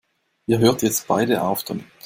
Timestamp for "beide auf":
1.07-1.63